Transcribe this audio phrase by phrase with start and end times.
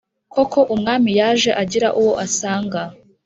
[0.33, 2.81] koko umwami yaje agira uwo asanga.